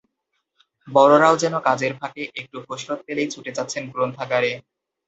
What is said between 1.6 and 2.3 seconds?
কাজের ফাঁকে